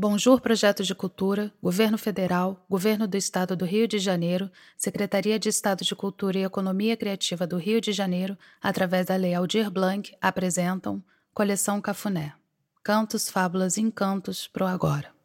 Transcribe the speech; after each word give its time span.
Bonjour 0.00 0.40
Projeto 0.40 0.84
de 0.84 0.94
Cultura, 0.94 1.52
Governo 1.60 1.98
Federal, 1.98 2.64
Governo 2.70 3.08
do 3.08 3.16
Estado 3.16 3.56
do 3.56 3.64
Rio 3.64 3.88
de 3.88 3.98
Janeiro, 3.98 4.48
Secretaria 4.76 5.40
de 5.40 5.48
Estado 5.48 5.84
de 5.84 5.92
Cultura 5.96 6.38
e 6.38 6.44
Economia 6.44 6.96
Criativa 6.96 7.48
do 7.48 7.56
Rio 7.56 7.80
de 7.80 7.90
Janeiro, 7.90 8.38
através 8.62 9.06
da 9.06 9.16
Lei 9.16 9.34
Aldir 9.34 9.68
Blanc, 9.68 10.14
apresentam 10.20 11.02
Coleção 11.34 11.80
Cafuné. 11.80 12.32
Cantos, 12.80 13.28
fábulas 13.28 13.76
e 13.76 13.80
encantos 13.80 14.46
pro 14.46 14.66
agora. 14.66 15.17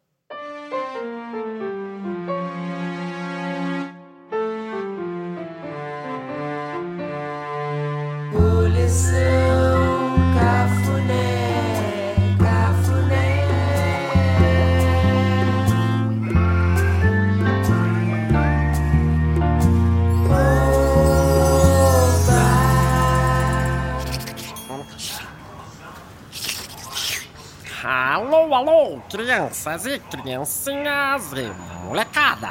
Alô, 27.86 28.54
alô, 28.54 28.98
crianças 29.10 29.84
e 29.84 29.98
criancinhas 29.98 31.32
e 31.34 31.52
molecada. 31.84 32.50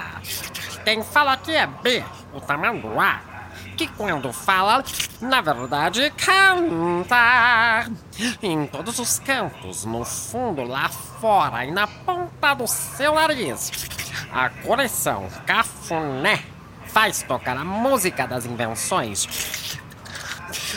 Quem 0.86 1.04
fala 1.04 1.34
aqui 1.34 1.56
é 1.56 1.66
B, 1.66 2.04
o 2.36 2.40
tamanduá, 2.40 3.20
que 3.76 3.88
quando 3.88 4.32
fala, 4.32 4.84
na 5.20 5.42
verdade 5.42 6.12
canta. 6.12 7.90
Em 8.44 8.68
todos 8.68 9.00
os 9.00 9.18
cantos, 9.18 9.86
no 9.86 10.06
fundo, 10.06 10.62
lá 10.64 10.88
fora 10.88 11.66
e 11.66 11.72
na 11.72 11.88
ponta 11.88 12.54
do 12.54 12.68
seu 12.68 13.16
nariz. 13.16 13.72
A 14.32 14.50
coleção 14.52 15.28
Cafuné 15.48 16.44
faz 16.86 17.24
tocar 17.24 17.58
a 17.58 17.64
música 17.64 18.28
das 18.28 18.46
invenções. 18.46 19.28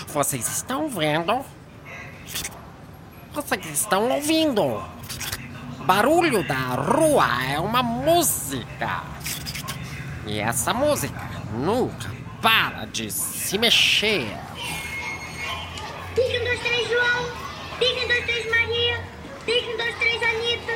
Vocês 0.06 0.48
estão 0.48 0.88
vendo? 0.88 1.44
Vocês 3.36 3.66
estão 3.66 4.08
ouvindo? 4.08 4.82
Barulho 5.80 6.42
da 6.48 6.54
rua 6.54 7.28
é 7.44 7.60
uma 7.60 7.82
música. 7.82 9.04
E 10.26 10.40
essa 10.40 10.72
música 10.72 11.20
nunca 11.52 12.10
para 12.40 12.86
de 12.86 13.10
se 13.10 13.58
mexer. 13.58 14.26
Pique 16.14 16.38
um, 16.38 16.44
dois, 16.44 16.60
três, 16.60 16.88
João. 16.88 17.30
Pique 17.78 18.04
um, 18.04 18.08
dois, 18.08 18.24
três, 18.24 18.50
Maria. 18.50 19.04
Pique 19.44 19.68
um, 19.70 19.76
dois, 19.76 19.98
três, 19.98 20.22
Anitta. 20.22 20.72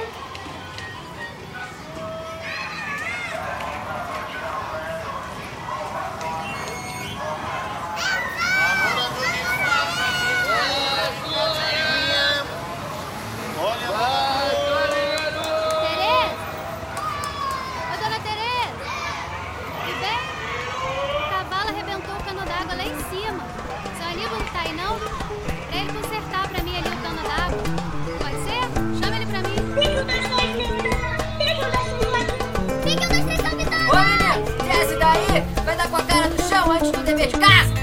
Casa! 37.40 37.74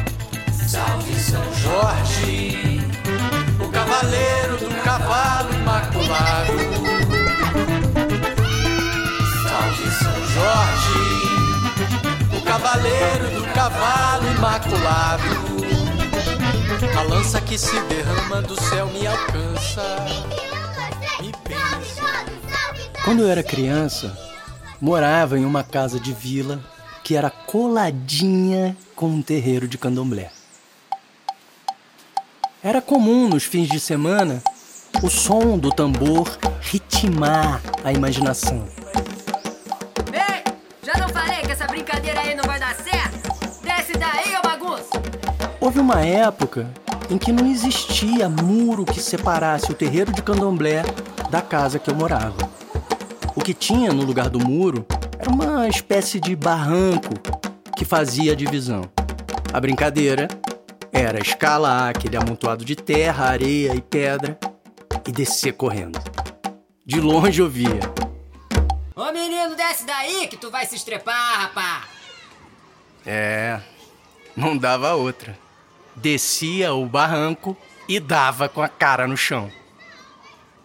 Salve 0.68 1.20
São 1.20 1.54
Jorge, 1.56 2.82
o 3.60 3.70
cavaleiro 3.70 4.58
do 4.58 4.84
cavalo 4.84 5.54
imaculado. 5.54 6.54
Salve 9.44 9.92
São 9.92 10.18
Jorge, 10.36 11.08
o 12.38 12.42
cavaleiro 12.46 13.30
do 13.36 13.54
cavalo 13.54 14.28
imaculado. 14.36 15.24
A 16.98 17.02
lança 17.04 17.42
que 17.42 17.58
se 17.58 17.80
derrama 17.82 18.42
do 18.42 18.62
céu 18.62 18.88
me 18.88 19.08
alcança. 19.08 20.06
Me. 21.22 21.32
Quando 23.04 23.24
eu 23.24 23.30
era 23.30 23.42
criança, 23.42 24.18
morava 24.82 25.40
em 25.40 25.46
uma 25.46 25.64
casa 25.64 25.98
de 25.98 26.12
vila 26.12 26.60
que 27.04 27.16
era 27.16 27.30
coladinha 27.30 28.76
com 28.98 29.06
um 29.10 29.22
terreiro 29.22 29.68
de 29.68 29.78
candomblé. 29.78 30.32
Era 32.64 32.82
comum 32.82 33.30
nos 33.30 33.44
fins 33.44 33.70
de 33.70 33.80
semana 33.80 34.42
o 35.04 35.08
som 35.08 35.56
do 35.56 35.70
tambor 35.70 36.28
ritmar 36.62 37.62
a 37.84 37.94
imaginação. 37.94 38.68
Ei, 40.12 40.44
já 40.82 41.00
não 41.00 41.10
falei 41.10 41.42
que 41.42 41.52
essa 41.52 41.68
brincadeira 41.68 42.22
aí 42.22 42.34
não 42.34 42.44
vai 42.44 42.60
dar 42.60 42.74
certo? 42.74 43.62
Desce 43.62 43.94
daí, 43.94 44.36
ô 44.36 44.42
bagunça! 44.42 44.90
Houve 45.62 45.80
uma 45.80 46.02
época 46.04 46.68
em 47.08 47.20
que 47.20 47.32
não 47.32 47.46
existia 47.46 48.28
muro 48.28 48.84
que 48.84 49.00
separasse 49.00 49.72
o 49.72 49.76
terreiro 49.76 50.12
de 50.12 50.24
candomblé 50.24 50.82
da 51.30 51.44
casa 51.44 51.78
que 51.78 51.92
eu 51.92 51.96
morava. 51.96 52.50
O 53.36 53.42
que 53.42 53.54
tinha 53.54 53.94
no 53.94 54.04
lugar 54.04 54.28
do 54.28 54.40
muro 54.40 54.84
era 55.20 55.30
uma 55.30 55.68
espécie 55.68 56.20
de 56.20 56.36
barranco 56.36 57.37
que 57.78 57.86
fazia 57.86 58.32
a 58.32 58.36
divisão. 58.36 58.82
A 59.54 59.62
brincadeira 59.62 60.28
era 60.92 61.22
escalar 61.22 61.90
aquele 61.90 62.18
amontoado 62.18 62.66
de 62.66 62.76
terra, 62.76 63.30
areia 63.30 63.76
e 63.76 63.82
pedra 63.82 64.38
e 65.08 65.12
descer 65.12 65.54
correndo. 65.54 66.00
De 66.84 67.00
longe 67.00 67.40
eu 67.40 67.48
via. 67.48 67.80
Ô 68.96 69.12
menino, 69.12 69.56
desce 69.56 69.86
daí 69.86 70.28
que 70.28 70.36
tu 70.36 70.50
vai 70.50 70.66
se 70.66 70.76
estrepar, 70.76 71.42
rapá! 71.42 71.88
É, 73.06 73.62
não 74.36 74.58
dava 74.58 74.96
outra. 74.96 75.38
Descia 75.96 76.74
o 76.74 76.84
barranco 76.88 77.56
e 77.88 78.00
dava 78.00 78.50
com 78.50 78.62
a 78.62 78.68
cara 78.68 79.08
no 79.08 79.16
chão. 79.16 79.52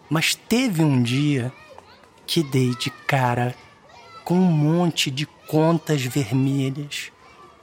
Mas 0.09 0.33
teve 0.33 0.83
um 0.83 1.01
dia 1.03 1.53
que 2.25 2.41
dei 2.41 2.73
de 2.75 2.89
cara 2.89 3.55
com 4.23 4.33
um 4.33 4.51
monte 4.51 5.11
de 5.11 5.27
contas 5.53 6.01
vermelhas 6.01 7.11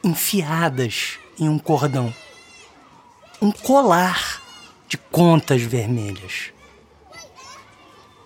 enfiadas 0.04 1.18
em 1.36 1.48
um 1.48 1.58
cordão. 1.58 2.14
Um 3.42 3.50
colar 3.50 4.40
de 4.86 4.96
contas 4.96 5.62
vermelhas. 5.62 6.52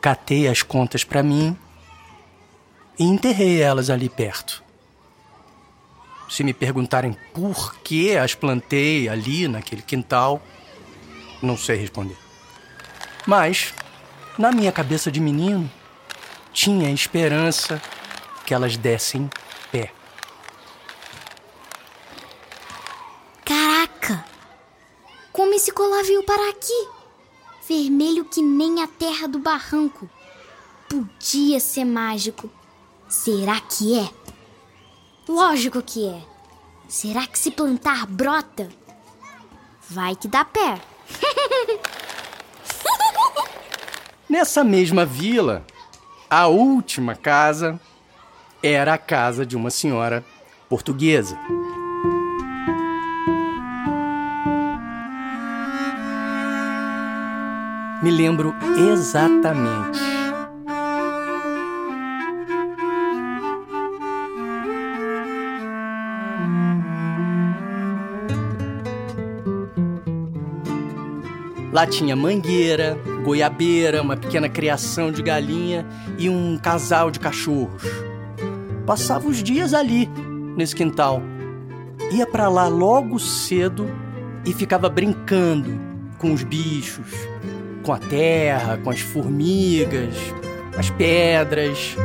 Catei 0.02 0.48
as 0.48 0.62
contas 0.62 1.02
para 1.02 1.22
mim 1.22 1.56
e 2.98 3.04
enterrei 3.04 3.62
elas 3.62 3.88
ali 3.88 4.10
perto. 4.10 4.62
Se 6.28 6.44
me 6.44 6.52
perguntarem 6.52 7.16
por 7.32 7.76
que 7.76 8.19
as 8.19 8.34
plantei 8.34 9.08
ali 9.08 9.48
naquele 9.48 9.81
quintal, 9.81 10.42
não 11.41 11.56
sei 11.56 11.78
responder. 11.78 12.19
Mas, 13.26 13.72
na 14.36 14.52
minha 14.52 14.70
cabeça 14.70 15.10
de 15.10 15.20
menino, 15.20 15.70
tinha 16.52 16.91
esperança 16.91 17.81
que 18.44 18.52
elas 18.52 18.76
dessem 18.76 19.31
pé. 19.75 19.91
Caraca! 23.44 24.25
Como 25.32 25.52
esse 25.64 25.72
colar 25.72 26.02
veio 26.02 26.22
parar 26.22 26.50
aqui? 26.50 26.88
Vermelho 27.66 28.22
que 28.26 28.42
nem 28.42 28.82
a 28.82 28.86
terra 28.86 29.26
do 29.26 29.38
barranco. 29.38 30.10
Podia 30.86 31.58
ser 31.58 31.87
mágico. 31.87 32.50
Será 33.08 33.58
que 33.62 33.99
é? 33.99 34.11
Lógico 35.26 35.81
que 35.81 36.06
é. 36.06 36.22
Será 36.87 37.26
que 37.26 37.38
se 37.38 37.50
plantar 37.50 38.06
brota? 38.06 38.69
Vai 39.88 40.14
que 40.14 40.28
dá 40.28 40.44
pé. 40.44 40.78
Nessa 44.28 44.62
mesma 44.62 45.06
vila, 45.06 45.64
a 46.28 46.46
última 46.46 47.14
casa 47.14 47.81
era 48.62 48.93
a 48.93 48.99
casa 48.99 49.46
de 49.46 49.56
uma 49.56 49.70
senhora 49.70 50.22
portuguesa. 50.69 51.38
Me 58.05 58.11
lembro 58.11 58.55
exatamente. 58.93 59.99
Lá 71.73 71.87
tinha 71.87 72.15
mangueira, 72.15 72.99
goiabeira, 73.25 74.03
uma 74.03 74.19
pequena 74.19 74.51
criação 74.51 75.11
de 75.11 75.23
galinha 75.23 75.87
e 76.19 76.29
um 76.29 76.59
casal 76.59 77.11
de 77.11 77.19
cachorros. 77.19 77.85
Passava 78.85 79.27
os 79.27 79.43
dias 79.43 79.73
ali, 79.73 80.11
nesse 80.59 80.77
quintal. 80.77 81.23
Ia 82.12 82.27
para 82.27 82.51
lá 82.51 82.69
logo 82.69 83.19
cedo 83.19 83.91
e 84.45 84.53
ficava 84.53 84.91
brincando 84.91 85.81
com 86.19 86.35
os 86.35 86.43
bichos, 86.43 87.09
com 87.84 87.92
a 87.92 87.98
terra, 87.98 88.78
com 88.78 88.90
as 88.90 89.00
formigas, 89.00 90.14
as 90.76 90.90
pedras. 90.90 91.96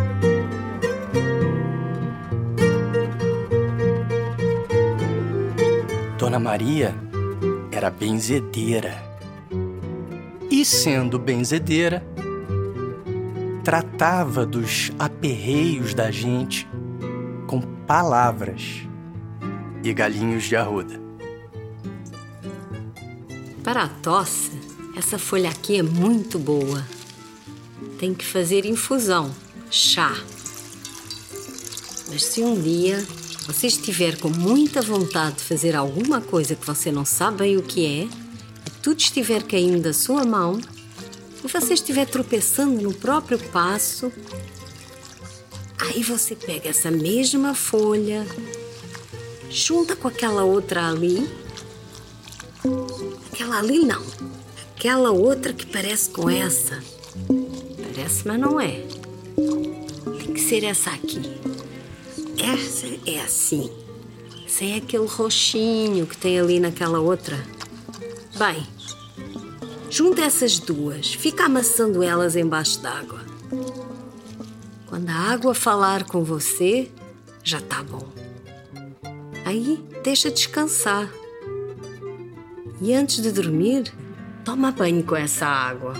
Dona 6.17 6.37
Maria 6.37 6.93
era 7.71 7.89
benzedeira. 7.89 8.93
E 10.51 10.65
sendo 10.65 11.17
benzedeira, 11.17 12.03
tratava 13.63 14.45
dos 14.45 14.91
aperreios 14.99 15.93
da 15.93 16.11
gente 16.11 16.67
com 17.47 17.61
palavras 17.61 18.85
e 19.81 19.93
galinhos 19.93 20.43
de 20.43 20.55
arruda. 20.57 20.99
Para 23.63 23.83
a 23.83 23.87
tosse, 23.87 24.58
essa 24.99 25.17
folha 25.17 25.49
aqui 25.49 25.77
é 25.77 25.81
muito 25.81 26.37
boa. 26.37 26.85
Tem 27.97 28.13
que 28.13 28.25
fazer 28.25 28.65
infusão, 28.65 29.33
chá. 29.71 30.13
Mas 32.09 32.25
se 32.25 32.41
um 32.41 32.61
dia 32.61 33.05
você 33.47 33.67
estiver 33.67 34.17
com 34.19 34.29
muita 34.29 34.81
vontade 34.81 35.37
de 35.37 35.43
fazer 35.43 35.73
alguma 35.73 36.19
coisa 36.19 36.53
que 36.53 36.67
você 36.67 36.91
não 36.91 37.05
sabe 37.05 37.37
bem 37.37 37.57
o 37.57 37.63
que 37.63 37.85
é, 37.85 38.03
e 38.03 38.69
tudo 38.81 38.99
estiver 38.99 39.41
caindo 39.43 39.81
da 39.81 39.93
sua 39.93 40.25
mão, 40.25 40.59
e 41.43 41.47
você 41.47 41.75
estiver 41.75 42.05
tropeçando 42.05 42.81
no 42.81 42.93
próprio 42.93 43.39
passo, 43.39 44.11
aí 45.79 46.03
você 46.03 46.35
pega 46.35 46.69
essa 46.69 46.91
mesma 46.91 47.55
folha, 47.55 48.27
junta 49.49 49.95
com 49.95 50.09
aquela 50.09 50.43
outra 50.43 50.89
ali, 50.89 51.25
aquela 53.31 53.59
ali 53.59 53.79
não, 53.79 54.03
aquela 54.79 55.11
outra 55.11 55.51
que 55.51 55.65
parece 55.65 56.09
com 56.09 56.29
essa. 56.29 56.81
Parece, 57.81 58.25
mas 58.25 58.39
não 58.39 58.61
é. 58.61 58.81
Tem 59.35 60.33
que 60.33 60.39
ser 60.39 60.63
essa 60.63 60.91
aqui. 60.91 61.19
Essa 62.37 62.87
é 63.05 63.19
assim. 63.19 63.69
Sem 64.47 64.77
aquele 64.77 65.05
roxinho 65.05 66.07
que 66.07 66.15
tem 66.15 66.39
ali 66.39 66.61
naquela 66.61 67.01
outra. 67.01 67.37
Bem, 68.37 68.65
junta 69.89 70.21
essas 70.21 70.59
duas, 70.59 71.13
fica 71.13 71.47
amassando 71.47 72.01
elas 72.01 72.37
embaixo 72.37 72.79
d'água. 72.79 73.19
Quando 74.87 75.09
a 75.09 75.13
água 75.13 75.53
falar 75.53 76.05
com 76.05 76.23
você, 76.23 76.89
já 77.43 77.59
tá 77.59 77.83
bom. 77.83 78.07
Aí 79.43 79.83
deixa 80.05 80.31
descansar. 80.31 81.11
E 82.81 82.93
antes 82.93 83.21
de 83.21 83.29
dormir, 83.29 83.91
toma 84.49 84.71
banho 84.71 85.03
com 85.03 85.15
essa 85.15 85.45
água. 85.45 85.93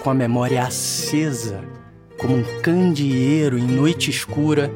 com 0.00 0.10
a 0.10 0.14
memória 0.14 0.62
acesa 0.62 1.64
como 2.16 2.36
um 2.36 2.60
candeeiro 2.62 3.58
em 3.58 3.66
noite 3.66 4.08
escura. 4.08 4.70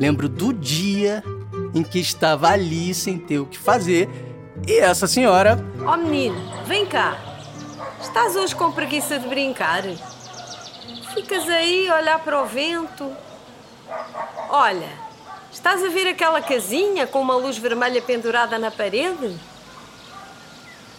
Lembro 0.00 0.28
do 0.28 0.52
dia 0.52 1.22
em 1.72 1.84
que 1.84 2.00
estava 2.00 2.48
ali 2.48 2.92
sem 2.92 3.18
ter 3.18 3.38
o 3.38 3.46
que 3.46 3.56
fazer 3.56 4.08
e 4.66 4.80
essa 4.80 5.06
senhora. 5.06 5.64
Ó 5.84 5.94
oh, 5.94 5.96
menino, 5.96 6.36
vem 6.66 6.86
cá. 6.86 7.16
Estás 8.02 8.34
hoje 8.34 8.52
com 8.56 8.72
preguiça 8.72 9.16
de 9.16 9.28
brincar? 9.28 9.84
Ficas 11.14 11.48
aí 11.48 11.88
a 11.88 11.98
olhar 11.98 12.18
para 12.18 12.42
o 12.42 12.46
vento. 12.46 13.12
Olha, 14.50 15.05
estás 15.56 15.82
a 15.82 15.88
ver 15.88 16.06
aquela 16.06 16.42
casinha 16.42 17.06
com 17.06 17.18
uma 17.18 17.34
luz 17.34 17.56
vermelha 17.56 18.02
pendurada 18.02 18.58
na 18.58 18.70
parede? 18.70 19.40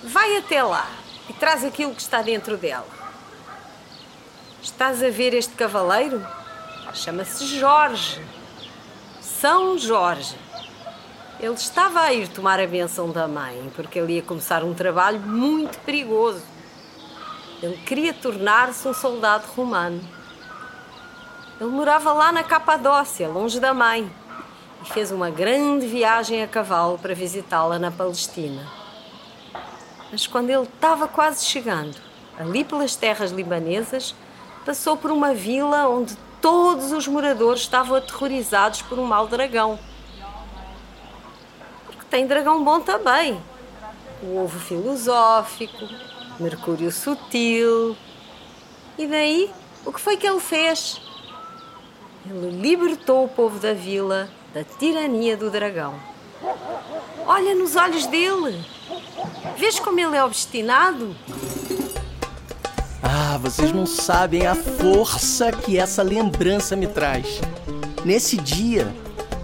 Vai 0.03 0.37
até 0.37 0.63
lá 0.63 0.89
e 1.29 1.33
traz 1.33 1.63
aquilo 1.63 1.93
que 1.93 2.01
está 2.01 2.23
dentro 2.23 2.57
dela. 2.57 2.87
Estás 4.59 5.03
a 5.03 5.11
ver 5.11 5.35
este 5.35 5.53
cavaleiro? 5.53 6.25
Chama-se 6.91 7.45
Jorge. 7.45 8.19
São 9.21 9.77
Jorge. 9.77 10.35
Ele 11.39 11.53
estava 11.53 12.01
a 12.01 12.11
ir 12.11 12.27
tomar 12.27 12.59
a 12.59 12.65
benção 12.65 13.11
da 13.11 13.27
mãe, 13.27 13.71
porque 13.75 13.99
ele 13.99 14.13
ia 14.13 14.23
começar 14.23 14.63
um 14.63 14.73
trabalho 14.73 15.19
muito 15.19 15.77
perigoso. 15.81 16.41
Ele 17.61 17.77
queria 17.85 18.11
tornar-se 18.11 18.87
um 18.87 18.93
soldado 18.93 19.45
romano. 19.55 20.01
Ele 21.61 21.69
morava 21.69 22.11
lá 22.11 22.31
na 22.31 22.43
Capadócia, 22.43 23.29
longe 23.29 23.59
da 23.59 23.71
mãe, 23.71 24.11
fez 24.87 25.11
uma 25.11 25.29
grande 25.29 25.85
viagem 25.85 26.41
a 26.41 26.47
cavalo 26.47 26.97
para 26.97 27.13
visitá-la 27.13 27.77
na 27.77 27.91
Palestina. 27.91 28.65
Mas 30.11 30.25
quando 30.25 30.49
ele 30.49 30.63
estava 30.63 31.07
quase 31.07 31.45
chegando, 31.45 31.95
ali 32.37 32.63
pelas 32.63 32.95
terras 32.95 33.31
libanesas, 33.31 34.15
passou 34.65 34.95
por 34.95 35.11
uma 35.11 35.33
vila 35.33 35.87
onde 35.87 36.15
todos 36.41 36.91
os 36.91 37.07
moradores 37.07 37.61
estavam 37.61 37.97
aterrorizados 37.97 38.81
por 38.81 38.97
um 38.97 39.05
mau 39.05 39.27
dragão. 39.27 39.77
Porque 41.85 42.05
tem 42.09 42.25
dragão 42.25 42.63
bom 42.63 42.79
também. 42.79 43.41
O 44.23 44.37
ovo 44.37 44.59
filosófico, 44.59 45.87
Mercúrio 46.39 46.91
sutil. 46.91 47.97
E 48.97 49.07
daí, 49.07 49.51
o 49.85 49.91
que 49.91 49.99
foi 49.99 50.17
que 50.17 50.27
ele 50.27 50.39
fez? 50.39 51.01
Ele 52.25 52.49
libertou 52.61 53.25
o 53.25 53.29
povo 53.29 53.59
da 53.59 53.73
vila 53.73 54.29
da 54.57 54.63
tirania 54.63 55.37
do 55.37 55.51
dragão. 55.51 55.93
Olha 57.27 57.53
nos 57.53 57.75
olhos 57.75 58.07
dele. 58.07 58.59
Vês 59.55 59.77
como 59.79 59.99
ele 59.99 60.15
é 60.15 60.23
obstinado? 60.23 61.15
Ah, 63.03 63.37
vocês 63.37 63.71
não 63.71 63.85
sabem 63.85 64.47
a 64.47 64.55
força 64.55 65.51
que 65.51 65.77
essa 65.77 66.01
lembrança 66.01 66.75
me 66.75 66.87
traz. 66.87 67.39
Nesse 68.03 68.35
dia, 68.35 68.87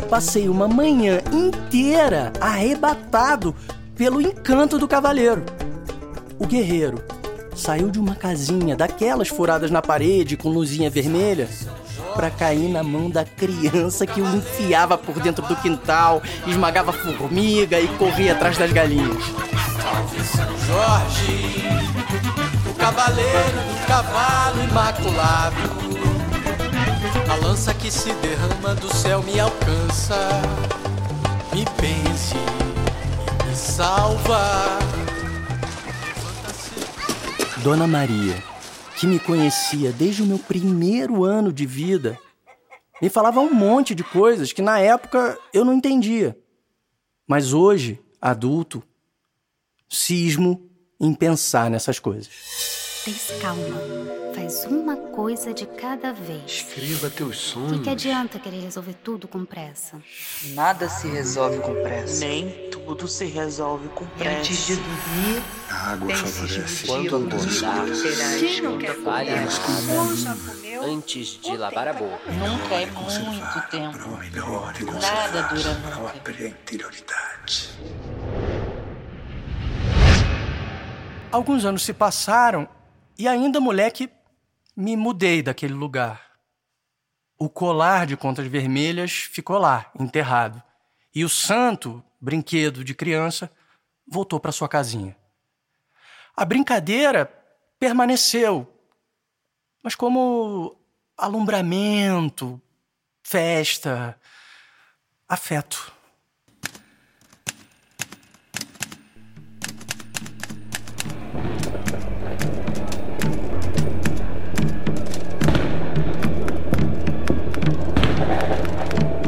passei 0.09 0.49
uma 0.49 0.67
manhã 0.67 1.21
inteira 1.31 2.33
arrebatado 2.41 3.55
pelo 3.95 4.19
encanto 4.19 4.79
do 4.79 4.87
cavaleiro. 4.87 5.45
O 6.39 6.47
guerreiro 6.47 7.03
saiu 7.55 7.91
de 7.91 7.99
uma 7.99 8.15
casinha 8.15 8.75
daquelas 8.75 9.27
furadas 9.27 9.69
na 9.69 9.79
parede 9.79 10.35
com 10.35 10.49
luzinha 10.49 10.89
vermelha 10.89 11.47
para 12.13 12.29
cair 12.29 12.69
na 12.69 12.83
mão 12.83 13.09
da 13.09 13.25
criança 13.25 14.05
que 14.05 14.21
o 14.21 14.35
enfiava 14.35 14.97
por 14.97 15.19
dentro 15.19 15.45
do 15.45 15.55
quintal, 15.55 16.21
esmagava 16.47 16.93
formiga 16.93 17.79
e 17.79 17.87
corria 17.97 18.33
atrás 18.33 18.57
das 18.57 18.71
galinhas. 18.71 19.23
Salve 19.81 20.23
São 20.23 20.59
Jorge, 20.67 21.63
o 22.69 22.73
cavaleiro 22.75 23.57
do 23.57 23.87
cavalo 23.87 24.63
imaculado. 24.63 25.83
A 27.29 27.35
lança 27.45 27.73
que 27.73 27.89
se 27.89 28.13
derrama 28.13 28.75
do 28.75 28.93
céu 28.95 29.23
me 29.23 29.39
alcança, 29.39 30.29
me 31.53 31.65
pense, 31.77 32.35
me 33.47 33.55
salva. 33.55 34.79
Dona 37.63 37.87
Maria 37.87 38.52
que 39.03 39.07
me 39.07 39.19
conhecia 39.19 39.91
desde 39.91 40.23
o 40.23 40.25
meu 40.25 40.39
primeiro 40.39 41.25
ano 41.25 41.51
de 41.51 41.65
vida, 41.65 42.17
me 43.01 43.09
falava 43.09 43.41
um 43.41 43.53
monte 43.53 43.93
de 43.93 44.01
coisas 44.01 44.53
que 44.53 44.61
na 44.61 44.79
época 44.79 45.37
eu 45.53 45.65
não 45.65 45.73
entendia. 45.73 46.37
Mas 47.27 47.51
hoje, 47.51 47.99
adulto, 48.21 48.81
cismo 49.89 50.69
em 50.97 51.13
pensar 51.13 51.69
nessas 51.69 51.99
coisas. 51.99 52.29
Tens 53.03 53.29
calma. 53.41 53.75
Faz 54.33 54.63
uma 54.67 54.95
coisa 55.33 55.51
de 55.51 55.65
cada 55.65 56.13
vez. 56.13 56.43
Escreva 56.45 57.09
teus 57.09 57.37
sonhos. 57.37 57.71
O 57.71 57.75
que, 57.77 57.83
que 57.85 57.89
adianta 57.89 58.37
querer 58.37 58.61
resolver 58.61 58.93
tudo 58.93 59.27
com 59.27 59.43
pressa? 59.43 59.99
Nada 60.53 60.87
se 60.87 61.07
resolve 61.07 61.57
com 61.57 61.73
pressa. 61.81 62.23
Nem 62.23 62.69
tudo 62.69 63.07
se 63.07 63.25
resolve 63.25 63.89
com 63.89 64.05
pressa. 64.05 64.37
Antes 64.39 64.67
de 64.67 64.75
dormir, 64.75 65.43
a 65.71 65.91
água 65.93 66.15
favorece. 66.15 66.85
Quando 66.85 67.15
acordar, 67.15 67.85
Quem 68.39 68.61
não 68.61 68.77
quer 68.77 68.95
comer? 68.95 70.83
antes 70.85 71.27
de 71.41 71.57
lavar 71.57 71.87
a 71.87 71.93
boca. 71.93 72.31
Nunca 72.31 72.75
é 72.75 72.85
muito 72.85 73.69
tempo. 73.71 73.97
Nada 75.01 75.41
dura 75.47 75.73
nunca. 75.73 76.23
Alguns 81.31 81.65
anos 81.65 81.81
se 81.81 81.91
passaram 81.91 82.69
e 83.17 83.27
ainda 83.27 83.59
moleque 83.59 84.11
me 84.75 84.95
mudei 84.95 85.41
daquele 85.41 85.73
lugar. 85.73 86.33
O 87.37 87.49
colar 87.49 88.05
de 88.05 88.17
contas 88.17 88.47
vermelhas 88.47 89.11
ficou 89.11 89.57
lá, 89.57 89.91
enterrado. 89.99 90.61
E 91.13 91.23
o 91.23 91.29
santo, 91.29 92.03
brinquedo 92.19 92.83
de 92.83 92.93
criança, 92.93 93.51
voltou 94.07 94.39
para 94.39 94.51
sua 94.51 94.67
casinha. 94.67 95.15
A 96.35 96.43
brincadeira 96.45 97.25
permaneceu, 97.79 98.67
mas 99.81 99.93
como 99.93 100.79
alumbramento, 101.17 102.61
festa, 103.21 104.19
afeto. 105.27 105.92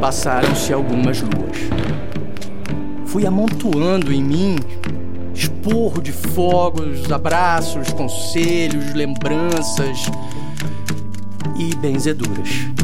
Passaram-se 0.06 0.72
algumas 0.72 1.20
luas. 1.20 1.58
Fui 3.06 3.26
amontoando 3.26 4.12
em 4.12 4.22
mim 4.22 4.56
esporro 5.34 6.00
de 6.00 6.12
fogos, 6.12 7.10
abraços, 7.10 7.92
conselhos, 7.92 8.94
lembranças 8.94 10.06
e 11.58 11.74
benzeduras. 11.74 12.75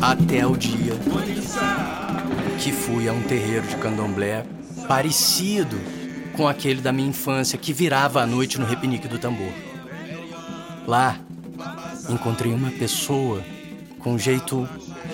Até 0.00 0.46
o 0.46 0.56
dia 0.56 0.92
que 2.58 2.72
fui 2.72 3.08
a 3.08 3.12
um 3.12 3.22
terreiro 3.22 3.66
de 3.66 3.76
candomblé 3.76 4.44
parecido 4.86 5.78
com 6.36 6.46
aquele 6.48 6.80
da 6.80 6.92
minha 6.92 7.08
infância 7.08 7.58
que 7.58 7.72
virava 7.72 8.22
à 8.22 8.26
noite 8.26 8.58
no 8.58 8.66
repinique 8.66 9.08
do 9.08 9.18
tambor. 9.18 9.52
Lá, 10.86 11.16
encontrei 12.08 12.52
uma 12.52 12.70
pessoa 12.70 13.42
com 13.98 14.14
um 14.14 14.18
jeito 14.18 14.68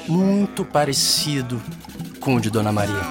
muito 0.07 0.65
parecido 0.65 1.61
com 2.21 2.37
o 2.37 2.41
de 2.41 2.51
Dona 2.51 2.73
Maria. 2.73 3.07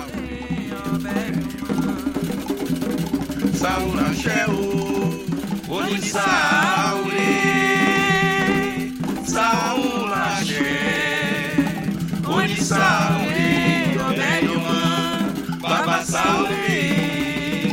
Sauri, 12.68 13.96
Odeyuman, 13.96 15.32
Baba 15.62 16.04
Sauri, 16.04 17.72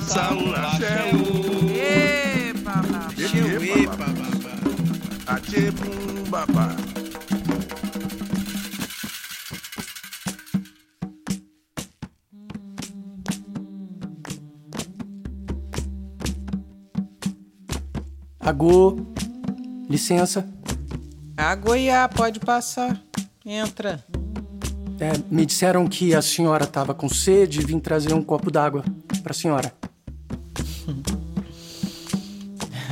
Saula 0.00 0.70
Cheu, 0.78 1.20
Epa 1.76 2.76
Baba, 2.80 3.28
Cheu 3.28 3.62
Epa 3.62 3.96
Baba, 3.96 4.54
Achebu 5.26 6.30
Baba. 6.30 6.79
Agô, 18.60 18.94
licença. 19.88 20.46
Agoiá, 21.34 22.06
pode 22.06 22.38
passar. 22.38 23.02
Entra. 23.42 24.04
É, 25.00 25.12
me 25.30 25.46
disseram 25.46 25.88
que 25.88 26.14
a 26.14 26.20
senhora 26.20 26.64
estava 26.64 26.92
com 26.92 27.08
sede 27.08 27.60
e 27.60 27.64
vim 27.64 27.78
trazer 27.78 28.12
um 28.12 28.22
copo 28.22 28.50
d'água 28.50 28.84
para 29.22 29.32
a 29.32 29.34
senhora. 29.34 29.72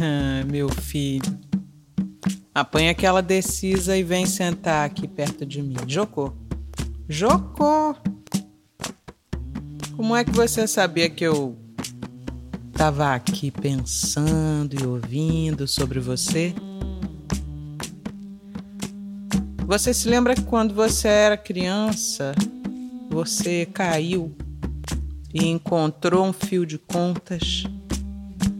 Ah, 0.01 0.43
Meu 0.51 0.71
filho. 0.71 1.39
Apanha 2.55 2.93
aquela 2.93 3.21
decisa 3.21 3.95
e 3.95 4.03
vem 4.03 4.25
sentar 4.25 4.87
aqui 4.87 5.07
perto 5.07 5.45
de 5.45 5.63
mim. 5.63 5.77
Jocô. 5.87 6.33
Jocô! 7.07 7.95
Como 9.95 10.17
é 10.17 10.25
que 10.25 10.31
você 10.31 10.67
sabia 10.67 11.11
que 11.11 11.25
eu 11.25 11.59
tava 12.79 13.13
aqui 13.13 13.51
pensando 13.51 14.81
e 14.81 14.87
ouvindo 14.87 15.67
sobre 15.67 15.99
você? 15.99 16.55
Você 19.67 19.93
se 19.93 20.09
lembra 20.09 20.37
que 20.37 20.45
quando 20.45 20.73
você 20.73 21.09
era 21.09 21.37
criança, 21.37 22.37
você 23.11 23.67
caiu 23.67 24.33
e 25.35 25.49
encontrou 25.49 26.25
um 26.25 26.33
fio 26.33 26.65
de 26.65 26.79
contas 26.79 27.65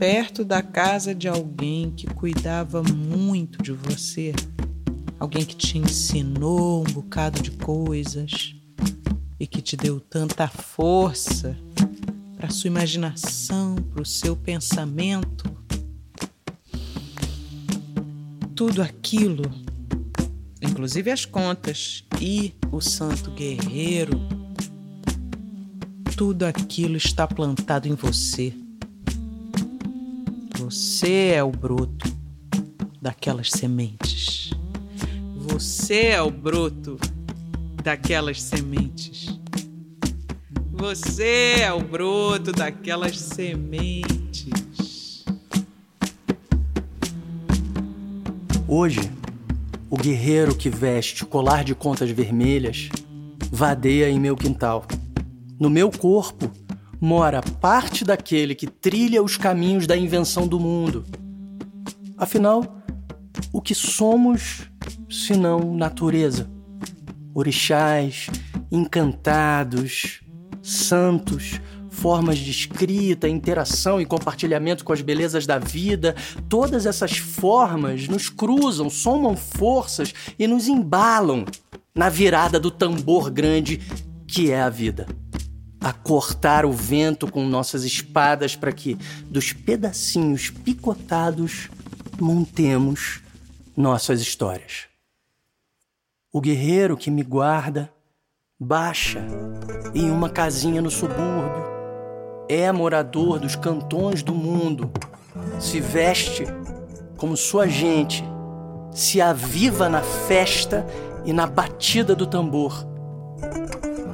perto 0.01 0.45
da 0.45 0.63
casa 0.63 1.15
de 1.15 1.29
alguém 1.29 1.93
que 1.93 2.09
cuidava 2.09 2.83
muito 2.83 3.63
de 3.63 3.71
você? 3.71 4.35
Alguém 5.21 5.45
que 5.45 5.55
te 5.55 5.79
ensinou 5.79 6.81
um 6.81 6.93
bocado 6.93 7.41
de 7.41 7.53
coisas 7.53 8.57
e 9.39 9.47
que 9.47 9.63
te 9.63 9.77
deu 9.77 10.01
tanta 10.01 10.49
força 10.49 11.57
para 12.39 12.51
sua 12.51 12.69
imaginação, 12.69 13.75
para 13.75 14.01
o 14.01 14.07
seu 14.07 14.37
pensamento. 14.37 15.45
Tudo 18.55 18.81
aquilo, 18.81 19.43
inclusive 20.63 21.11
as 21.11 21.25
contas 21.25 22.05
e 22.21 22.55
o 22.71 22.81
santo 22.81 23.33
guerreiro, 23.33 24.21
tudo 26.17 26.45
aquilo 26.45 26.97
está 26.97 27.27
plantado 27.27 27.89
em 27.89 27.95
você. 27.95 28.55
Você 30.59 31.33
é 31.35 31.43
o 31.43 31.51
broto 31.51 32.17
daquelas 33.03 33.51
sementes. 33.51 34.51
Você 35.37 36.07
é 36.07 36.23
o 36.23 36.31
broto 36.31 36.99
daquelas 37.83 38.41
sementes. 38.41 39.38
Você 40.79 41.57
é 41.61 41.73
o 41.73 41.81
broto 41.81 42.53
daquelas 42.53 43.19
sementes. 43.19 45.25
Hoje, 48.67 49.01
o 49.91 49.97
guerreiro 49.97 50.55
que 50.55 50.71
veste 50.71 51.27
colar 51.27 51.65
de 51.65 51.75
contas 51.75 52.09
vermelhas 52.11 52.89
vadeia 53.51 54.09
em 54.09 54.21
meu 54.21 54.37
quintal. 54.37 54.87
No 55.59 55.69
meu 55.69 55.91
corpo 55.91 56.49
mora 57.01 57.43
parte 57.43 58.05
daquele 58.05 58.55
que 58.55 58.69
trilha 58.69 59.21
os 59.21 59.37
caminhos 59.37 59.85
da 59.85 59.97
invenção 59.97 60.47
do 60.47 60.61
mundo. 60.61 61.05
Afinal, 62.17 62.81
o 63.53 63.61
que 63.61 63.75
somos 63.75 64.71
senão 65.11 65.75
natureza? 65.75 66.49
Orixás, 67.35 68.29
encantados, 68.71 70.21
santos, 70.69 71.61
formas 71.91 72.39
de 72.39 72.51
escrita, 72.51 73.29
interação 73.29 74.01
e 74.01 74.07
compartilhamento 74.07 74.85
com 74.85 74.93
as 74.93 75.01
belezas 75.01 75.47
da 75.47 75.59
vida, 75.59 76.15
todas 76.49 76.87
essas 76.87 77.17
formas 77.17 78.07
nos 78.07 78.29
cruzam, 78.29 78.91
somam 78.91 79.37
forças 79.37 80.15
e 80.39 80.47
nos 80.47 80.69
embalam 80.69 81.45
na 81.95 82.09
virada 82.09 82.61
do 82.61 82.71
tambor 82.71 83.31
grande 83.31 83.79
que 84.27 84.51
é 84.51 84.61
a 84.61 84.69
vida. 84.69 85.07
A 85.81 85.93
cortar 85.93 86.67
o 86.67 86.73
vento 86.73 87.31
com 87.31 87.47
nossas 87.47 87.85
espadas 87.85 88.55
para 88.55 88.73
que, 88.73 88.97
dos 89.27 89.53
pedacinhos 89.53 90.51
picotados, 90.51 91.69
montemos 92.21 93.21
nossas 93.77 94.21
histórias. 94.21 94.87
O 96.33 96.41
guerreiro 96.41 96.97
que 96.97 97.11
me 97.11 97.23
guarda 97.23 97.91
baixa 98.61 99.25
em 99.95 100.11
uma 100.11 100.29
casinha 100.29 100.83
no 100.83 100.91
subúrbio, 100.91 101.69
é 102.49 102.73
morador 102.73 103.39
dos 103.39 103.55
cantões 103.55 104.21
do 104.21 104.35
mundo, 104.35 104.91
se 105.61 105.81
veste 105.81 106.45
como 107.17 107.37
sua 107.37 107.69
gente, 107.69 108.25
se 108.91 109.21
aviva 109.21 109.89
na 109.89 110.03
festa 110.03 110.85
e 111.25 111.33
na 111.33 111.47
batida 111.47 112.17
do 112.17 112.27
tambor. 112.27 112.85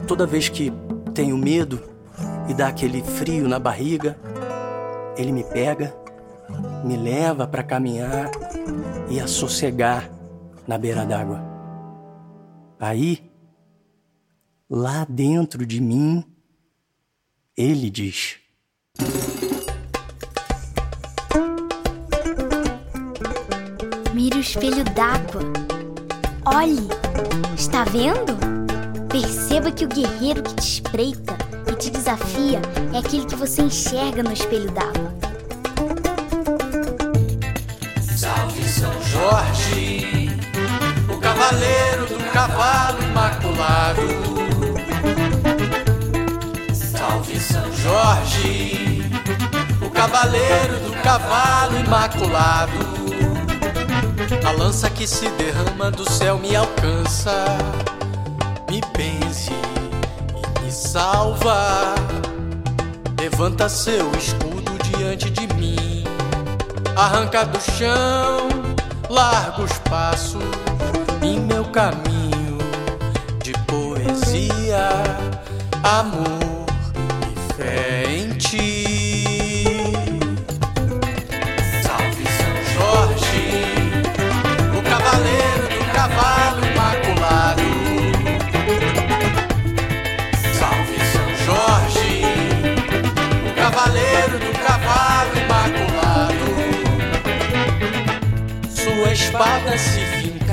Toda 0.07 0.27
vez 0.27 0.51
que 0.51 0.71
tenho 1.15 1.39
medo 1.39 1.81
e 2.47 2.53
dá 2.53 2.69
aquele 2.69 3.03
frio 3.03 3.49
na 3.49 3.59
barriga, 3.59 4.19
ele 5.17 5.33
me 5.33 5.45
pega, 5.45 5.95
me 6.85 6.99
leva 6.99 7.47
para 7.47 7.63
caminhar 7.63 8.31
e 9.09 9.19
a 9.19 9.27
sossegar 9.27 10.11
na 10.67 10.77
beira 10.77 11.07
d'água. 11.07 11.43
Aí 12.79 13.34
lá 14.69 15.07
dentro 15.09 15.67
de 15.67 15.81
mim, 15.81 16.25
ele 17.57 17.91
diz: 17.91 18.37
Mire 24.13 24.37
o 24.37 24.41
espelho 24.41 24.85
d'água. 24.85 25.43
Olhe, 26.47 26.89
está 27.55 27.85
vendo? 27.85 28.37
Perceba 29.09 29.71
que 29.71 29.85
o 29.85 29.89
guerreiro 29.89 30.43
que 30.43 30.55
te 30.55 30.63
espreita 30.63 31.37
e 31.71 31.77
te 31.77 31.91
desafia 31.91 32.61
é 32.93 32.99
aquele 32.99 33.27
que 33.27 33.37
você 33.37 33.63
enxerga 33.63 34.23
no 34.23 34.33
espelho 34.33 34.71
d'água. 34.73 35.15
Salve 38.17 38.69
São 38.69 38.93
Jorge, 39.03 40.29
o 41.13 41.21
cavaleiro 41.21 42.07
do 42.07 42.33
cavalo 42.33 43.03
imaculado. 43.03 44.54
São 47.45 47.71
Jorge, 47.75 49.03
o 49.85 49.91
cavaleiro 49.91 50.81
do 50.81 50.93
cavalo 51.03 51.79
imaculado. 51.79 52.73
A 54.47 54.51
lança 54.51 54.89
que 54.89 55.07
se 55.07 55.29
derrama 55.31 55.91
do 55.91 56.11
céu 56.11 56.39
me 56.39 56.57
alcança, 56.57 57.45
me 58.71 58.81
benze 58.97 59.53
e 59.53 60.65
me 60.65 60.73
salva. 60.73 61.95
Levanta 63.21 63.69
seu 63.69 64.11
escudo 64.13 64.73
diante 64.85 65.31
de 65.31 65.47
mim, 65.55 66.05
arranca 66.97 67.45
do 67.45 67.61
chão 67.61 68.49
largos 69.11 69.73
passos 69.91 70.43
em 71.23 71.41
meu 71.41 71.65
caminho 71.67 72.59
de 73.43 73.53
poesia, 73.67 74.89
amor 75.83 76.54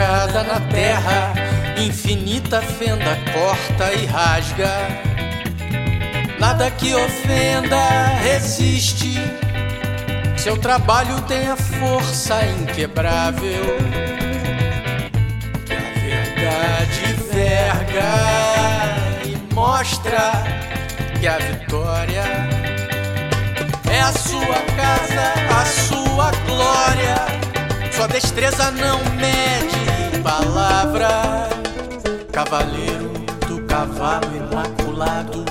fincada 0.02 0.44
na 0.44 0.60
terra, 0.72 1.34
infinita 1.78 2.60
fenda 2.60 3.16
corta 3.32 3.94
e 3.94 4.06
rasga. 4.08 4.72
Nada 6.40 6.72
que 6.72 6.94
ofenda 6.96 7.78
resiste. 8.24 9.14
Seu 10.36 10.58
trabalho 10.58 11.22
tem 11.22 11.48
a 11.48 11.56
força 11.56 12.44
inquebrável. 12.46 13.78
A 15.70 16.00
verdade 16.00 17.14
verga 17.32 18.12
e 19.24 19.54
mostra 19.54 20.32
que 21.20 21.28
a 21.28 21.38
vitória 21.38 22.24
é 23.92 24.02
a 24.02 24.12
sua 24.14 24.62
casa, 24.76 25.34
a 25.62 25.66
sua 25.66 26.32
glória. 26.48 27.42
Sua 27.92 28.08
destreza 28.08 28.72
não 28.72 28.98
mede 29.16 29.91
palavra. 30.22 31.50
Cavaleiro 32.32 33.12
do 33.48 33.62
cavalo 33.66 34.36
imaculado, 34.36 35.44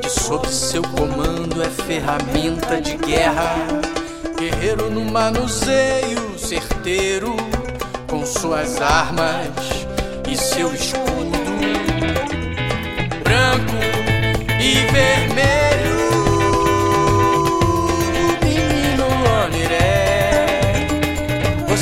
de 0.00 0.10
sob 0.10 0.48
seu 0.48 0.82
comando 0.82 1.62
é 1.62 1.68
ferramenta 1.68 2.80
de 2.80 2.96
guerra. 2.96 3.54
Guerreiro 4.38 4.90
no 4.90 5.04
manuseio 5.04 6.38
certeiro, 6.38 7.36
com 8.08 8.24
suas 8.24 8.80
armas 8.80 9.48
e 10.28 10.36
seu 10.36 10.72
escudo 10.72 11.10
branco 13.22 13.76
e 14.60 14.74
vermelho. 14.92 15.69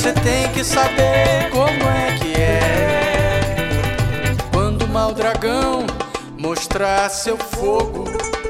Você 0.09 0.13
tem 0.21 0.51
que 0.53 0.63
saber 0.63 1.49
como 1.51 1.69
é 1.69 2.17
que 2.17 2.33
é. 2.41 3.39
Quando 4.51 4.83
o 4.85 4.87
mal 4.87 5.13
dragão 5.13 5.85
mostrar 6.37 7.09
seu 7.09 7.37
fogo, 7.37 8.05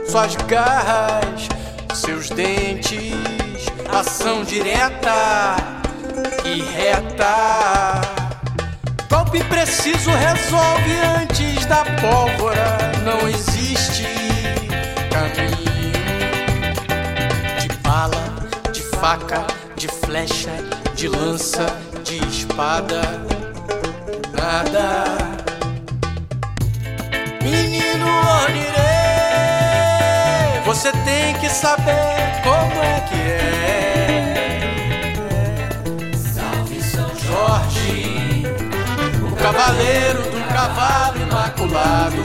suas 0.07 0.35
garras, 0.47 1.49
seus 1.93 2.29
dentes, 2.29 3.13
ação 3.91 4.43
direta 4.43 5.57
e 6.45 6.61
reta. 6.61 8.01
Golpe 9.09 9.43
preciso 9.45 10.11
resolve 10.11 10.93
antes 11.21 11.65
da 11.65 11.83
pólvora. 11.99 12.77
Não 13.03 13.27
existe 13.27 14.07
caminho 15.11 15.91
de 17.59 17.67
bala, 17.83 18.47
de 18.71 18.81
faca, 18.81 19.45
de 19.75 19.87
flecha, 19.87 20.51
de 20.99 21.07
lança, 21.07 21.65
de 22.03 22.17
espada. 22.27 22.99
Nada. 24.33 25.05
Menino 27.41 28.05
Onirê, 28.43 28.99
você 30.65 30.91
tem 30.91 31.35
que 31.35 31.47
saber 31.47 32.41
como 32.43 32.83
é 32.83 32.99
que 33.07 33.15
é. 33.15 33.79
Salve 36.17 36.83
São 36.83 37.09
Jorge, 37.15 38.43
o 39.23 39.35
cavaleiro 39.37 40.23
do 40.23 40.43
cavalo 40.53 41.21
imaculado. 41.21 42.23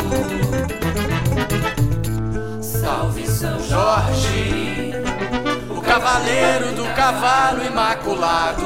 Salve 2.61 3.25
São 3.29 3.63
Jorge, 3.69 5.04
cavaleiro 5.95 6.73
do 6.73 6.85
cavalo 6.97 7.65
imaculado. 7.65 8.65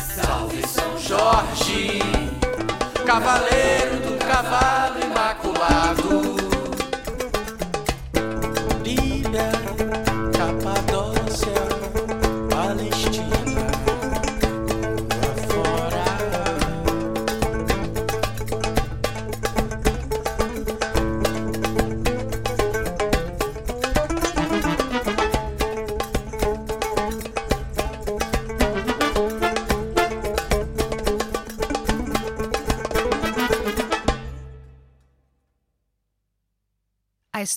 Salve 0.00 0.66
São 0.66 0.98
Jorge, 0.98 2.00
cavaleiro 3.06 3.98
do 4.00 4.18
cavalo 4.26 5.00
imaculado. 5.00 6.37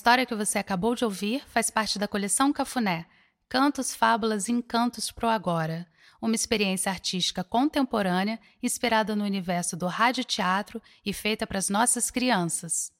História 0.02 0.26
que 0.26 0.34
você 0.34 0.58
acabou 0.58 0.96
de 0.96 1.04
ouvir 1.04 1.44
faz 1.46 1.70
parte 1.70 1.96
da 1.96 2.08
coleção 2.08 2.52
Cafuné, 2.52 3.06
Cantos, 3.48 3.94
Fábulas 3.94 4.48
e 4.48 4.52
Encantos 4.52 5.12
pro 5.12 5.28
Agora, 5.28 5.86
uma 6.20 6.34
experiência 6.34 6.90
artística 6.90 7.44
contemporânea 7.44 8.40
inspirada 8.60 9.14
no 9.14 9.22
universo 9.22 9.76
do 9.76 9.86
rádio-teatro 9.86 10.82
e 11.06 11.12
feita 11.12 11.46
para 11.46 11.56
as 11.56 11.68
nossas 11.68 12.10
crianças. 12.10 12.90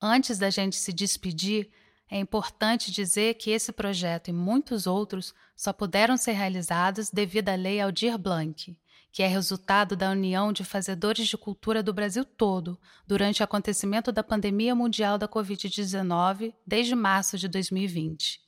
Antes 0.00 0.38
da 0.38 0.50
gente 0.50 0.76
se 0.76 0.92
despedir, 0.92 1.68
é 2.08 2.18
importante 2.18 2.92
dizer 2.92 3.34
que 3.34 3.50
esse 3.50 3.72
projeto 3.72 4.28
e 4.28 4.32
muitos 4.32 4.86
outros 4.86 5.34
só 5.56 5.72
puderam 5.72 6.16
ser 6.16 6.32
realizados 6.32 7.10
devido 7.10 7.48
à 7.48 7.56
Lei 7.56 7.80
Aldir 7.80 8.16
Blanc, 8.16 8.78
que 9.16 9.22
é 9.22 9.26
resultado 9.26 9.96
da 9.96 10.10
união 10.10 10.52
de 10.52 10.62
fazedores 10.62 11.26
de 11.26 11.38
cultura 11.38 11.82
do 11.82 11.94
Brasil 11.94 12.22
todo 12.22 12.78
durante 13.06 13.40
o 13.40 13.44
acontecimento 13.44 14.12
da 14.12 14.22
pandemia 14.22 14.74
mundial 14.74 15.16
da 15.16 15.26
Covid-19 15.26 16.52
desde 16.66 16.94
março 16.94 17.38
de 17.38 17.48
2020. 17.48 18.42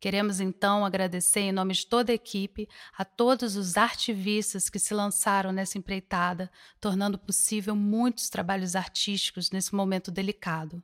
Queremos 0.00 0.40
então 0.40 0.86
agradecer 0.86 1.40
em 1.40 1.52
nome 1.52 1.74
de 1.74 1.86
toda 1.86 2.12
a 2.12 2.14
equipe 2.14 2.66
a 2.96 3.04
todos 3.04 3.56
os 3.56 3.76
artivistas 3.76 4.70
que 4.70 4.78
se 4.78 4.94
lançaram 4.94 5.52
nessa 5.52 5.76
empreitada, 5.76 6.50
tornando 6.80 7.18
possível 7.18 7.76
muitos 7.76 8.30
trabalhos 8.30 8.74
artísticos 8.74 9.50
nesse 9.50 9.74
momento 9.74 10.10
delicado. 10.10 10.82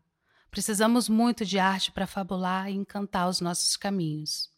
Precisamos 0.51 1.09
muito 1.09 1.43
de 1.43 1.59
arte 1.59 1.91
para 1.91 2.07
fabular 2.07 2.71
e 2.71 2.75
encantar 2.75 3.31
os 3.31 3.41
nossos 3.41 3.79
caminhos. 3.79 4.51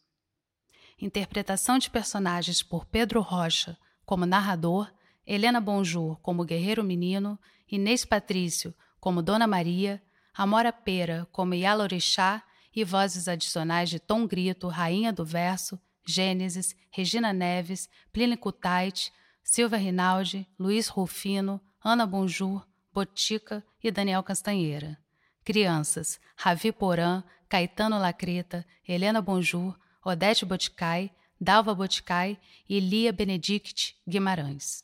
Interpretação 0.99 1.77
de 1.77 1.89
personagens 1.89 2.61
por 2.61 2.85
Pedro 2.85 3.21
Rocha 3.21 3.77
como 4.05 4.25
narrador, 4.25 4.91
Helena 5.25 5.59
Bonjour 5.59 6.19
como 6.21 6.43
Guerreiro 6.43 6.83
Menino, 6.83 7.39
Inês 7.71 8.05
Patrício 8.05 8.73
como 8.99 9.21
Dona 9.21 9.47
Maria, 9.47 10.01
Amora 10.33 10.71
Pera 10.71 11.27
como 11.31 11.53
Yala 11.53 11.83
Orixá 11.83 12.43
e 12.75 12.83
vozes 12.83 13.27
adicionais 13.27 13.89
de 13.89 13.99
Tom 13.99 14.25
Grito, 14.25 14.67
Rainha 14.67 15.13
do 15.13 15.25
Verso, 15.25 15.79
Gênesis, 16.05 16.75
Regina 16.91 17.31
Neves, 17.31 17.89
Plínio 18.11 18.37
Kutait, 18.37 19.11
Silvia 19.43 19.77
Rinaldi, 19.77 20.47
Luiz 20.57 20.87
Rufino, 20.87 21.61
Ana 21.83 22.05
Bonjour, 22.05 22.65
Botica 22.93 23.63
e 23.83 23.91
Daniel 23.91 24.23
Castanheira. 24.23 24.97
Crianças: 25.43 26.19
Ravi 26.35 26.71
Porã, 26.71 27.23
Caetano 27.49 27.99
Lacreta, 27.99 28.65
Helena 28.87 29.21
Bonjour, 29.21 29.77
Odete 30.03 30.45
Boticai, 30.45 31.11
Dalva 31.43 31.75
Boticai 31.75 32.39
e 32.69 32.79
Lia 32.79 33.11
Benedict 33.11 33.97
Guimarães. 34.07 34.81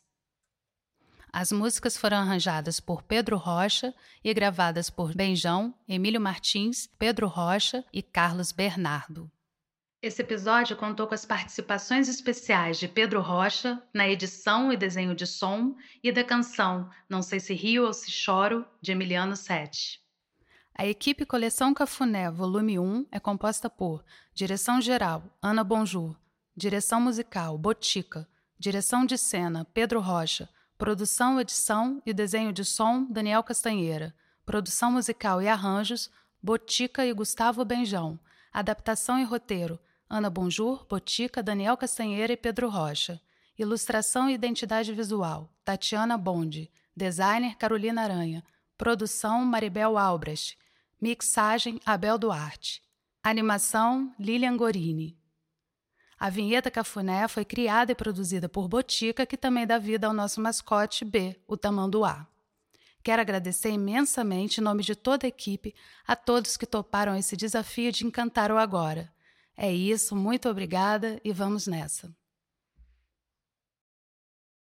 As 1.31 1.51
músicas 1.51 1.95
foram 1.95 2.17
arranjadas 2.17 2.79
por 2.79 3.01
Pedro 3.01 3.37
Rocha 3.37 3.93
e 4.21 4.33
gravadas 4.33 4.89
por 4.89 5.15
Benjão, 5.15 5.73
Emílio 5.87 6.19
Martins, 6.19 6.89
Pedro 6.99 7.27
Rocha 7.27 7.85
e 7.93 8.01
Carlos 8.01 8.51
Bernardo. 8.51 9.31
Esse 10.01 10.21
episódio 10.21 10.75
contou 10.75 11.07
com 11.07 11.13
as 11.13 11.25
participações 11.25 12.09
especiais 12.09 12.77
de 12.77 12.87
Pedro 12.87 13.21
Rocha 13.21 13.81
na 13.93 14.09
edição 14.09 14.71
e 14.73 14.77
desenho 14.77 15.15
de 15.15 15.27
som 15.27 15.75
e 16.03 16.11
da 16.11 16.23
canção 16.23 16.89
Não 17.07 17.21
Sei 17.21 17.39
Se 17.39 17.53
Rio 17.53 17.85
ou 17.85 17.93
Se 17.93 18.11
Choro, 18.11 18.65
de 18.81 18.91
Emiliano 18.91 19.35
Sete. 19.35 20.01
A 20.73 20.87
equipe 20.87 21.25
Coleção 21.25 21.73
Cafuné, 21.73 22.31
volume 22.31 22.79
1, 22.79 23.07
é 23.11 23.19
composta 23.19 23.69
por 23.69 24.03
Direção 24.33 24.79
Geral, 24.79 25.21
Ana 25.41 25.61
Bonjour, 25.61 26.15
Direção 26.59 26.99
Musical, 26.99 27.57
Botica, 27.57 28.27
Direção 28.59 29.05
de 29.05 29.17
Cena, 29.17 29.63
Pedro 29.73 30.01
Rocha, 30.01 30.49
Produção, 30.77 31.39
edição 31.39 32.01
e 32.05 32.13
desenho 32.13 32.51
de 32.51 32.65
som, 32.65 33.05
Daniel 33.05 33.41
Castanheira. 33.41 34.13
Produção 34.45 34.91
musical 34.91 35.41
e 35.41 35.47
arranjos, 35.47 36.11
Botica 36.43 37.05
e 37.05 37.13
Gustavo 37.13 37.63
Benjão. 37.63 38.19
Adaptação 38.51 39.17
e 39.17 39.23
roteiro, 39.23 39.79
Ana 40.09 40.29
Bonjour, 40.29 40.85
Botica, 40.85 41.41
Daniel 41.41 41.77
Castanheira 41.77 42.33
e 42.33 42.37
Pedro 42.37 42.67
Rocha. 42.67 43.21
Ilustração 43.57 44.29
e 44.29 44.33
identidade 44.33 44.93
visual, 44.93 45.49
Tatiana 45.63 46.17
Bonde. 46.17 46.69
Designer, 46.93 47.55
Carolina 47.55 48.01
Aranha. 48.01 48.43
Produção, 48.77 49.45
Maribel 49.45 49.97
Albrecht. 49.97 50.57
Mixagem, 51.01 51.79
Abel 51.85 52.17
Duarte. 52.17 52.83
Animação, 53.23 54.13
Lilian 54.19 54.57
Gorini. 54.57 55.18
A 56.19 56.29
vinheta 56.29 56.69
Cafuné 56.69 57.27
foi 57.29 57.45
criada 57.45 57.93
e 57.93 57.95
produzida 57.95 58.49
por 58.49 58.67
Botica, 58.67 59.25
que 59.25 59.37
também 59.37 59.65
dá 59.65 59.77
vida 59.77 60.05
ao 60.05 60.13
nosso 60.13 60.41
mascote 60.41 61.05
B, 61.05 61.39
o 61.47 61.55
tamanduá. 61.55 62.27
Quero 63.01 63.21
agradecer 63.21 63.69
imensamente, 63.69 64.59
em 64.59 64.63
nome 64.63 64.83
de 64.83 64.95
toda 64.95 65.25
a 65.25 65.29
equipe, 65.29 65.73
a 66.05 66.17
todos 66.17 66.57
que 66.57 66.65
toparam 66.65 67.15
esse 67.15 67.37
desafio 67.37 67.91
de 67.91 68.05
encantar 68.05 68.51
o 68.51 68.57
agora. 68.57 69.09
É 69.55 69.71
isso, 69.71 70.13
muito 70.13 70.49
obrigada 70.49 71.21
e 71.23 71.31
vamos 71.31 71.67
nessa. 71.67 72.13